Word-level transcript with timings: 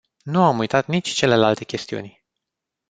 Nu 0.23 0.43
am 0.43 0.57
uitat 0.57 0.85
nici 0.87 1.09
celelalte 1.09 1.63
chestiuni. 1.63 2.25